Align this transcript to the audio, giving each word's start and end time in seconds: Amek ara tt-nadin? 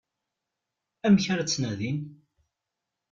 Amek 1.05 1.25
ara 1.33 1.43
tt-nadin? 1.45 1.97